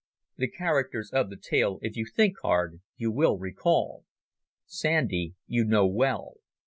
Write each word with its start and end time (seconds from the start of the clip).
The 0.37 0.49
characters 0.49 1.11
of 1.13 1.29
the 1.29 1.37
tale, 1.37 1.77
if 1.83 1.95
you 1.95 2.07
think 2.07 2.39
hard, 2.41 2.81
you 2.97 3.11
will 3.11 3.37
recall. 3.37 4.03
Sandy 4.65 5.35
you 5.45 5.63
know 5.63 5.85
well. 5.85 6.37